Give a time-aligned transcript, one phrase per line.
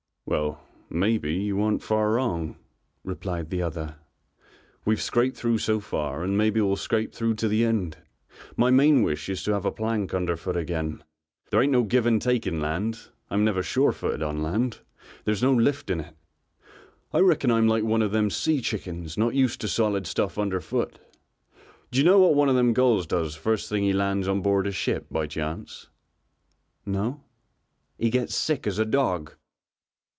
[0.23, 2.55] "Well, maybe, you aren't far wrong,"
[3.03, 3.97] replied the other,
[4.85, 7.97] "we've scraped through so far and maybe we'll scrape through to the end.
[8.55, 11.03] My main wish is to have a plank under foot again,
[11.49, 14.79] there ain't no give and take in land, I'm never surefooted on land,
[15.25, 16.15] there's no lift in it.
[17.11, 20.97] I reckon I'm like one of them sea chickens not used to solid stuff underfoot.
[21.89, 24.71] D'you know what one of them gulls does first thing he lands on board a
[24.71, 25.87] ship by chance?"
[26.85, 27.21] "No."
[27.97, 29.33] "He gets sick as a dog."